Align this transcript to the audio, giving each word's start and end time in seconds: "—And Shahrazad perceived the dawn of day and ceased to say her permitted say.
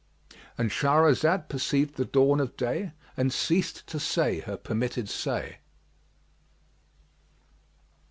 "—And 0.57 0.71
Shahrazad 0.71 1.47
perceived 1.47 1.93
the 1.95 2.05
dawn 2.05 2.39
of 2.39 2.57
day 2.57 2.93
and 3.15 3.31
ceased 3.31 3.85
to 3.85 3.99
say 3.99 4.39
her 4.39 4.57
permitted 4.57 5.07
say. 5.07 5.59